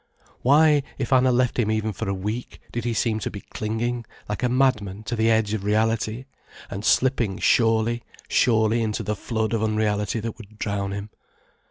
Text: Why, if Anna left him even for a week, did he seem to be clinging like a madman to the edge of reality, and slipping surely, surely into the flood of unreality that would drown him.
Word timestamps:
Why, 0.41 0.81
if 0.97 1.13
Anna 1.13 1.31
left 1.31 1.59
him 1.59 1.69
even 1.69 1.93
for 1.93 2.09
a 2.09 2.13
week, 2.15 2.59
did 2.71 2.85
he 2.85 2.93
seem 2.95 3.19
to 3.19 3.29
be 3.29 3.41
clinging 3.41 4.03
like 4.27 4.41
a 4.41 4.49
madman 4.49 5.03
to 5.03 5.15
the 5.15 5.29
edge 5.29 5.53
of 5.53 5.63
reality, 5.63 6.25
and 6.71 6.83
slipping 6.83 7.37
surely, 7.37 8.01
surely 8.27 8.81
into 8.81 9.03
the 9.03 9.15
flood 9.15 9.53
of 9.53 9.61
unreality 9.61 10.19
that 10.19 10.39
would 10.39 10.57
drown 10.57 10.91
him. 10.91 11.11